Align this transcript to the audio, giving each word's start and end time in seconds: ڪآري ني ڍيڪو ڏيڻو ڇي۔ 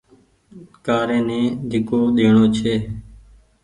ڪآري 0.85 1.19
ني 1.27 1.39
ڍيڪو 1.69 1.99
ڏيڻو 2.15 2.43
ڇي۔ 2.55 2.73